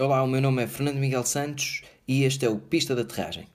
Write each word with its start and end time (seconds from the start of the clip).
Olá, 0.00 0.22
o 0.22 0.28
meu 0.28 0.40
nome 0.40 0.62
é 0.62 0.66
Fernando 0.68 0.98
Miguel 0.98 1.24
Santos 1.24 1.82
e 2.06 2.22
este 2.22 2.46
é 2.46 2.48
o 2.48 2.56
Pista 2.56 2.94
da 2.94 3.02
Aterragem. 3.02 3.48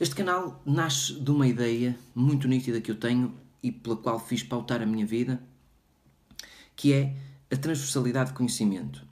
Este 0.00 0.12
canal 0.12 0.60
nasce 0.66 1.14
de 1.14 1.30
uma 1.30 1.46
ideia 1.46 1.96
muito 2.12 2.48
nítida 2.48 2.80
que 2.80 2.90
eu 2.90 2.96
tenho 2.96 3.32
e 3.62 3.70
pela 3.70 3.96
qual 3.96 4.18
fiz 4.18 4.42
pautar 4.42 4.82
a 4.82 4.86
minha 4.86 5.06
vida, 5.06 5.40
que 6.74 6.92
é 6.92 7.14
a 7.48 7.56
transversalidade 7.56 8.30
de 8.30 8.36
conhecimento. 8.36 9.06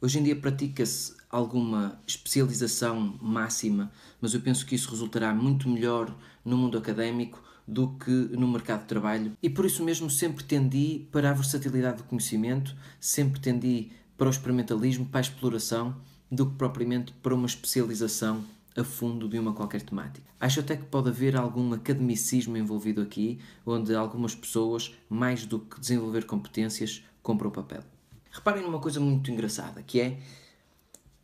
Hoje 0.00 0.20
em 0.20 0.22
dia 0.22 0.34
pratica-se 0.34 1.14
alguma 1.28 2.00
especialização 2.06 3.18
máxima, 3.20 3.92
mas 4.18 4.32
eu 4.32 4.40
penso 4.40 4.64
que 4.64 4.74
isso 4.74 4.88
resultará 4.88 5.34
muito 5.34 5.68
melhor 5.68 6.16
no 6.42 6.56
mundo 6.56 6.78
académico 6.78 7.44
do 7.68 7.88
que 7.98 8.10
no 8.10 8.48
mercado 8.48 8.80
de 8.80 8.86
trabalho 8.86 9.36
e 9.42 9.50
por 9.50 9.66
isso 9.66 9.84
mesmo 9.84 10.08
sempre 10.08 10.44
tendi 10.44 11.06
para 11.12 11.28
a 11.28 11.34
versatilidade 11.34 11.98
do 11.98 12.04
conhecimento, 12.04 12.74
sempre 12.98 13.38
tendi 13.38 13.90
para 14.16 14.28
o 14.28 14.30
experimentalismo, 14.30 15.04
para 15.04 15.20
a 15.20 15.28
exploração 15.28 15.94
do 16.32 16.46
que 16.46 16.56
propriamente 16.56 17.12
para 17.22 17.34
uma 17.34 17.46
especialização 17.46 18.42
a 18.74 18.82
fundo 18.82 19.28
de 19.28 19.38
uma 19.38 19.52
qualquer 19.52 19.82
temática. 19.82 20.26
Acho 20.40 20.60
até 20.60 20.74
que 20.74 20.84
pode 20.84 21.10
haver 21.10 21.36
algum 21.36 21.74
academicismo 21.74 22.56
envolvido 22.56 23.02
aqui, 23.02 23.38
onde 23.66 23.94
algumas 23.94 24.34
pessoas, 24.34 24.94
mais 25.10 25.44
do 25.44 25.60
que 25.60 25.78
desenvolver 25.78 26.24
competências, 26.24 27.04
compram 27.22 27.50
o 27.50 27.52
papel. 27.52 27.84
Reparem 28.30 28.62
numa 28.62 28.80
coisa 28.80 28.98
muito 28.98 29.30
engraçada, 29.30 29.82
que 29.82 30.00
é 30.00 30.18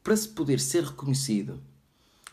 para 0.04 0.14
se 0.14 0.28
poder 0.28 0.60
ser 0.60 0.84
reconhecido 0.84 1.58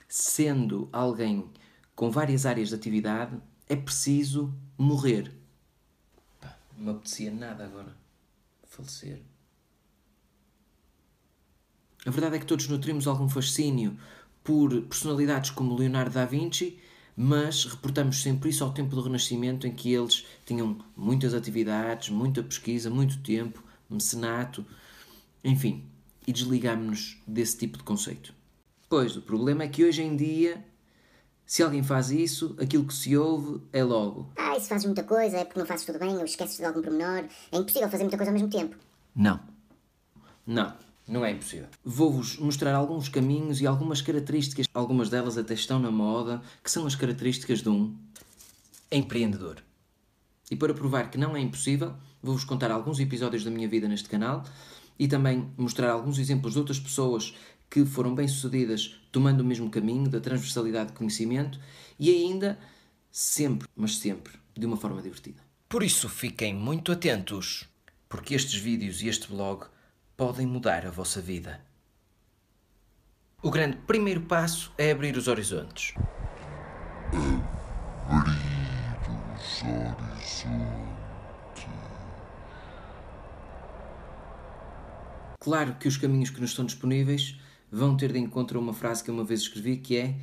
sendo 0.09 0.89
alguém 0.91 1.49
com 1.95 2.11
várias 2.11 2.45
áreas 2.45 2.69
de 2.69 2.75
atividade, 2.75 3.37
é 3.69 3.75
preciso 3.75 4.53
morrer. 4.77 5.33
Pá, 6.41 6.57
não 6.77 6.85
me 6.85 6.91
apetecia 6.91 7.31
nada 7.31 7.63
agora 7.63 7.95
falecer. 8.67 9.21
A 12.05 12.11
verdade 12.11 12.35
é 12.35 12.39
que 12.39 12.45
todos 12.45 12.67
nutrimos 12.67 13.07
algum 13.07 13.27
fascínio 13.27 13.97
por 14.43 14.79
personalidades 14.83 15.49
como 15.49 15.75
Leonardo 15.75 16.13
da 16.13 16.23
Vinci, 16.23 16.77
mas 17.17 17.65
reportamos 17.65 18.21
sempre 18.21 18.49
isso 18.49 18.63
ao 18.63 18.71
tempo 18.71 18.95
do 18.95 19.01
Renascimento, 19.01 19.65
em 19.65 19.73
que 19.73 19.91
eles 19.91 20.25
tinham 20.45 20.77
muitas 20.95 21.33
atividades, 21.33 22.09
muita 22.09 22.43
pesquisa, 22.43 22.89
muito 22.89 23.17
tempo, 23.23 23.63
mecenato, 23.89 24.63
enfim, 25.43 25.83
e 26.27 26.31
desligámos-nos 26.31 27.17
desse 27.25 27.57
tipo 27.57 27.77
de 27.77 27.83
conceito. 27.83 28.33
Pois, 28.87 29.17
o 29.17 29.21
problema 29.21 29.63
é 29.63 29.67
que 29.67 29.83
hoje 29.83 30.03
em 30.03 30.15
dia, 30.15 30.63
se 31.43 31.63
alguém 31.63 31.81
faz 31.81 32.11
isso, 32.11 32.55
aquilo 32.59 32.85
que 32.85 32.93
se 32.93 33.17
ouve 33.17 33.61
é 33.73 33.83
logo. 33.83 34.31
Ah, 34.37 34.55
isso 34.55 34.67
fazes 34.67 34.85
muita 34.85 35.03
coisa, 35.03 35.37
é 35.37 35.45
porque 35.45 35.59
não 35.59 35.65
fazes 35.65 35.87
tudo 35.87 35.97
bem, 35.97 36.15
ou 36.17 36.25
esqueces 36.25 36.57
de 36.57 36.65
algum 36.65 36.83
pormenor. 36.83 37.25
É 37.51 37.57
impossível 37.57 37.89
fazer 37.89 38.03
muita 38.03 38.17
coisa 38.17 38.31
ao 38.31 38.33
mesmo 38.33 38.49
tempo. 38.49 38.75
Não. 39.15 39.39
Não. 40.45 40.84
Não 41.07 41.23
é 41.23 41.31
impossível. 41.31 41.67
Vou-vos 41.83 42.37
mostrar 42.37 42.73
alguns 42.73 43.07
caminhos 43.09 43.61
e 43.61 43.67
algumas 43.67 44.01
características, 44.01 44.65
algumas 44.73 45.09
delas 45.09 45.37
até 45.37 45.53
estão 45.53 45.79
na 45.79 45.91
moda, 45.91 46.41
que 46.63 46.71
são 46.71 46.87
as 46.87 46.95
características 46.95 47.61
de 47.61 47.69
um 47.69 47.95
empreendedor. 48.91 49.63
E 50.49 50.55
para 50.55 50.73
provar 50.73 51.11
que 51.11 51.17
não 51.17 51.35
é 51.35 51.39
impossível, 51.39 51.93
vou-vos 52.21 52.43
contar 52.43 52.71
alguns 52.71 52.99
episódios 52.99 53.43
da 53.43 53.51
minha 53.51 53.67
vida 53.67 53.87
neste 53.87 54.09
canal 54.09 54.43
e 54.97 55.07
também 55.07 55.51
mostrar 55.57 55.91
alguns 55.91 56.17
exemplos 56.17 56.53
de 56.53 56.59
outras 56.59 56.79
pessoas 56.79 57.35
que 57.69 57.85
foram 57.85 58.15
bem-sucedidas 58.15 58.99
tomando 59.11 59.41
o 59.41 59.45
mesmo 59.45 59.69
caminho 59.69 60.09
da 60.09 60.19
transversalidade 60.19 60.91
de 60.91 60.97
conhecimento 60.97 61.59
e 61.99 62.09
ainda, 62.09 62.57
sempre, 63.11 63.67
mas 63.75 63.97
sempre, 63.97 64.33
de 64.57 64.65
uma 64.65 64.77
forma 64.77 65.01
divertida. 65.01 65.41
Por 65.67 65.83
isso, 65.83 66.07
fiquem 66.07 66.53
muito 66.53 66.91
atentos, 66.91 67.67
porque 68.07 68.33
estes 68.33 68.59
vídeos 68.59 69.01
e 69.01 69.07
este 69.07 69.27
blog 69.27 69.65
podem 70.17 70.45
mudar 70.45 70.85
a 70.85 70.89
vossa 70.89 71.19
vida. 71.19 71.59
O 73.41 73.51
grande 73.51 73.77
primeiro 73.77 74.21
passo 74.21 74.71
é 74.77 74.91
abrir 74.91 75.17
os 75.17 75.27
horizontes. 75.27 75.93
Abrir 78.09 78.35
os 79.35 79.63
horizontes. 79.63 80.85
Claro 85.39 85.75
que 85.75 85.87
os 85.87 85.97
caminhos 85.97 86.29
que 86.29 86.41
nos 86.41 86.51
estão 86.51 86.65
disponíveis 86.65 87.39
vão 87.71 87.95
ter 87.95 88.11
de 88.11 88.17
encontro 88.17 88.59
uma 88.59 88.73
frase 88.73 89.03
que 89.03 89.09
eu 89.09 89.13
uma 89.13 89.23
vez 89.23 89.41
escrevi 89.41 89.77
que 89.77 89.97
é 89.97 90.15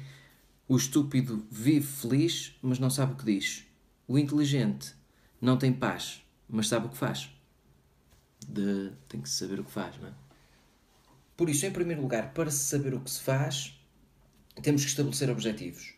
o 0.66 0.76
estúpido 0.76 1.47
vive 1.50 1.86
feliz, 1.86 2.56
mas 2.62 2.78
não 2.78 2.88
sabe 2.91 3.12
o 3.12 3.16
que 3.16 3.25
diz. 3.25 3.64
O 4.08 4.19
inteligente 4.19 4.94
não 5.41 5.56
tem 5.56 5.72
paz, 5.72 6.22
mas 6.48 6.66
sabe 6.66 6.86
o 6.86 6.88
que 6.88 6.97
faz 6.97 7.31
de 8.52 8.92
tem 9.08 9.20
que 9.20 9.28
saber 9.28 9.60
o 9.60 9.64
que 9.64 9.70
faz, 9.70 9.98
não 9.98 10.08
é? 10.08 10.12
Por 11.36 11.48
isso, 11.48 11.64
em 11.66 11.70
primeiro 11.70 12.02
lugar, 12.02 12.32
para 12.34 12.50
saber 12.50 12.94
o 12.94 13.00
que 13.00 13.10
se 13.10 13.20
faz, 13.20 13.74
temos 14.62 14.82
que 14.82 14.90
estabelecer 14.90 15.30
objetivos. 15.30 15.94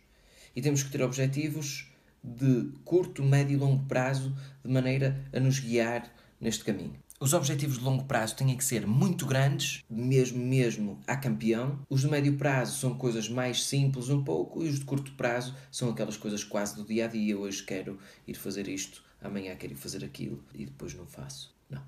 E 0.55 0.63
temos 0.63 0.83
que 0.83 0.91
ter 0.91 1.03
objetivos 1.03 1.91
de 2.23 2.73
curto, 2.85 3.23
médio 3.23 3.55
e 3.55 3.59
longo 3.59 3.85
prazo, 3.87 4.35
de 4.65 4.73
maneira 4.73 5.29
a 5.33 5.41
nos 5.41 5.59
guiar 5.59 6.11
neste 6.41 6.65
caminho. 6.65 7.05
Os 7.21 7.33
objetivos 7.33 7.79
de 7.79 7.85
longo 7.85 8.05
prazo 8.05 8.37
têm 8.37 8.57
que 8.57 8.65
ser 8.65 8.87
muito 8.87 9.25
grandes, 9.25 9.83
mesmo 9.89 10.39
mesmo 10.39 11.01
a 11.07 11.17
campeão. 11.17 11.81
Os 11.89 12.03
de 12.03 12.09
médio 12.09 12.37
prazo 12.37 12.79
são 12.79 12.99
coisas 12.99 13.29
mais 13.29 13.65
simples 13.65 14.09
um 14.09 14.23
pouco 14.23 14.63
e 14.65 14.69
os 14.69 14.79
de 14.79 14.85
curto 14.85 15.13
prazo 15.13 15.55
são 15.71 15.91
aquelas 15.91 16.17
coisas 16.17 16.43
quase 16.43 16.77
do 16.77 16.85
dia 16.85 17.05
a 17.05 17.09
dia. 17.09 17.39
Hoje 17.39 17.63
quero 17.63 17.99
ir 18.27 18.35
fazer 18.35 18.69
isto, 18.69 19.03
amanhã 19.23 19.55
quero 19.57 19.73
ir 19.73 19.77
fazer 19.77 20.05
aquilo 20.05 20.43
e 20.53 20.67
depois 20.67 20.93
não 20.95 21.07
faço. 21.07 21.55
Não. 21.71 21.83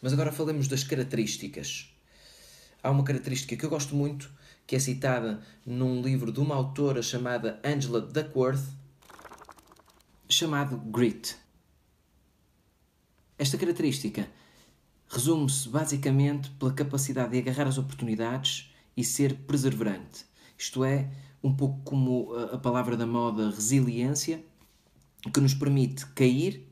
Mas 0.00 0.12
agora 0.12 0.30
falemos 0.32 0.68
das 0.68 0.84
características. 0.84 1.92
Há 2.82 2.90
uma 2.90 3.02
característica 3.02 3.56
que 3.56 3.64
eu 3.64 3.70
gosto 3.70 3.94
muito, 3.94 4.30
que 4.66 4.76
é 4.76 4.78
citada 4.78 5.42
num 5.66 6.00
livro 6.00 6.30
de 6.30 6.40
uma 6.40 6.54
autora 6.54 7.02
chamada 7.02 7.60
Angela 7.64 8.00
Duckworth, 8.00 8.62
chamado 10.28 10.76
Grit. 10.76 11.36
Esta 13.36 13.56
característica 13.56 14.28
resume-se 15.08 15.68
basicamente 15.68 16.50
pela 16.50 16.72
capacidade 16.72 17.32
de 17.32 17.38
agarrar 17.38 17.66
as 17.66 17.78
oportunidades 17.78 18.70
e 18.96 19.02
ser 19.02 19.34
perseverante. 19.34 20.26
Isto 20.56 20.84
é, 20.84 21.10
um 21.42 21.54
pouco 21.54 21.80
como 21.82 22.34
a 22.34 22.58
palavra 22.58 22.96
da 22.96 23.06
moda 23.06 23.50
resiliência, 23.50 24.44
que 25.32 25.40
nos 25.40 25.54
permite 25.54 26.06
cair 26.06 26.68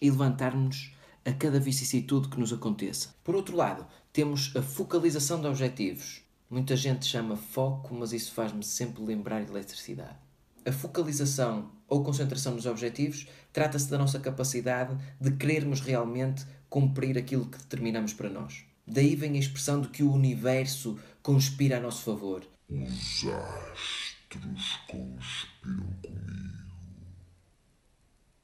e 0.00 0.10
levantar-nos 0.10 0.92
a 1.28 1.32
cada 1.34 1.60
vicissitude 1.60 2.28
que 2.28 2.40
nos 2.40 2.54
aconteça. 2.54 3.14
Por 3.22 3.34
outro 3.34 3.54
lado, 3.54 3.86
temos 4.14 4.50
a 4.56 4.62
focalização 4.62 5.38
de 5.38 5.46
objetivos. 5.46 6.22
Muita 6.48 6.74
gente 6.74 7.04
chama 7.04 7.36
foco, 7.36 7.94
mas 7.94 8.14
isso 8.14 8.32
faz-me 8.32 8.64
sempre 8.64 9.02
lembrar 9.04 9.44
de 9.44 9.50
eletricidade. 9.50 10.16
A 10.64 10.72
focalização 10.72 11.70
ou 11.86 12.02
concentração 12.02 12.54
nos 12.54 12.64
objetivos 12.64 13.28
trata-se 13.52 13.90
da 13.90 13.98
nossa 13.98 14.18
capacidade 14.18 14.96
de 15.20 15.30
querermos 15.32 15.80
realmente 15.80 16.46
cumprir 16.70 17.18
aquilo 17.18 17.44
que 17.44 17.58
determinamos 17.58 18.14
para 18.14 18.30
nós. 18.30 18.64
Daí 18.86 19.14
vem 19.14 19.36
a 19.36 19.38
expressão 19.38 19.82
de 19.82 19.88
que 19.88 20.02
o 20.02 20.10
universo 20.10 20.98
conspira 21.22 21.76
a 21.76 21.80
nosso 21.80 22.04
favor. 22.04 22.42
Os 22.70 23.26
astros 23.26 24.78
conspiram 24.88 25.92
comigo. 26.02 26.58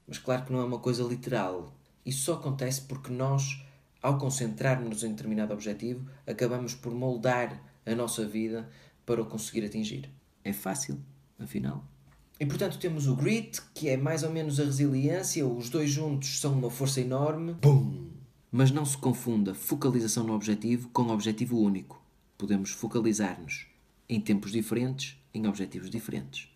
Mas 0.07 0.19
claro 0.19 0.45
que 0.45 0.53
não 0.53 0.59
é 0.59 0.65
uma 0.65 0.79
coisa 0.79 1.03
literal. 1.03 1.73
Isso 2.05 2.25
só 2.25 2.33
acontece 2.33 2.81
porque 2.81 3.11
nós, 3.11 3.63
ao 4.01 4.17
concentrarmos 4.17 5.03
em 5.03 5.09
determinado 5.09 5.53
objetivo, 5.53 6.07
acabamos 6.27 6.75
por 6.75 6.93
moldar 6.93 7.61
a 7.85 7.95
nossa 7.95 8.25
vida 8.25 8.69
para 9.05 9.21
o 9.21 9.25
conseguir 9.25 9.65
atingir. 9.65 10.09
É 10.43 10.53
fácil, 10.53 10.99
afinal. 11.39 11.83
E 12.39 12.45
portanto 12.45 12.77
temos 12.77 13.07
o 13.07 13.15
grit, 13.15 13.61
que 13.73 13.87
é 13.87 13.95
mais 13.95 14.23
ou 14.23 14.29
menos 14.29 14.59
a 14.59 14.65
resiliência, 14.65 15.47
os 15.47 15.69
dois 15.69 15.89
juntos 15.89 16.39
são 16.39 16.53
uma 16.53 16.69
força 16.69 16.99
enorme. 16.99 17.53
Bum! 17.53 18.09
Mas 18.51 18.71
não 18.71 18.85
se 18.85 18.97
confunda 18.97 19.53
focalização 19.53 20.23
no 20.23 20.33
objetivo 20.33 20.89
com 20.89 21.07
objetivo 21.09 21.57
único. 21.59 22.01
Podemos 22.37 22.71
focalizar-nos 22.71 23.67
em 24.07 24.19
tempos 24.19 24.51
diferentes, 24.51 25.17
em 25.33 25.47
objetivos 25.47 25.89
diferentes. 25.89 26.49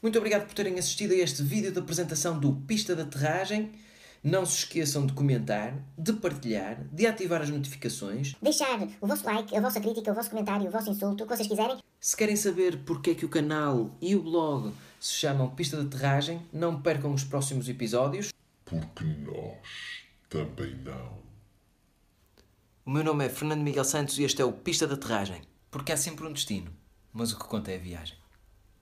Muito 0.00 0.16
obrigado 0.16 0.46
por 0.46 0.54
terem 0.54 0.78
assistido 0.78 1.12
a 1.12 1.16
este 1.16 1.42
vídeo 1.42 1.72
de 1.72 1.78
apresentação 1.78 2.38
do 2.38 2.52
Pista 2.52 2.94
de 2.94 3.02
Aterragem. 3.02 3.72
Não 4.22 4.44
se 4.44 4.58
esqueçam 4.58 5.06
de 5.06 5.14
comentar, 5.14 5.74
de 5.96 6.12
partilhar, 6.12 6.84
de 6.92 7.06
ativar 7.06 7.40
as 7.40 7.48
notificações. 7.48 8.34
Deixar 8.42 8.78
o 9.00 9.06
vosso 9.06 9.24
like, 9.24 9.56
a 9.56 9.60
vossa 9.62 9.80
crítica, 9.80 10.10
o 10.12 10.14
vosso 10.14 10.28
comentário, 10.28 10.68
o 10.68 10.70
vosso 10.70 10.90
insulto, 10.90 11.24
o 11.24 11.26
que 11.26 11.34
vocês 11.34 11.48
quiserem. 11.48 11.78
Se 11.98 12.14
querem 12.14 12.36
saber 12.36 12.84
porque 12.84 13.10
é 13.10 13.14
que 13.14 13.24
o 13.24 13.30
canal 13.30 13.90
e 13.98 14.14
o 14.14 14.22
blog 14.22 14.74
se 15.00 15.14
chamam 15.14 15.48
Pista 15.48 15.78
de 15.78 15.86
Aterragem, 15.86 16.46
não 16.52 16.82
percam 16.82 17.14
os 17.14 17.24
próximos 17.24 17.66
episódios. 17.66 18.30
Porque 18.66 19.04
nós 19.04 20.04
também 20.28 20.76
não. 20.84 21.18
O 22.84 22.90
meu 22.90 23.02
nome 23.02 23.24
é 23.24 23.30
Fernando 23.30 23.62
Miguel 23.62 23.84
Santos 23.84 24.18
e 24.18 24.24
este 24.24 24.42
é 24.42 24.44
o 24.44 24.52
Pista 24.52 24.86
de 24.86 24.94
Aterragem. 24.94 25.40
Porque 25.70 25.92
há 25.92 25.96
sempre 25.96 26.26
um 26.26 26.32
destino, 26.32 26.70
mas 27.10 27.32
o 27.32 27.38
que 27.38 27.44
conta 27.44 27.70
é 27.70 27.76
a 27.76 27.78
viagem. 27.78 28.19